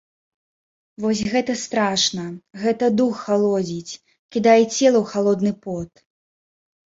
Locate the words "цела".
4.75-4.97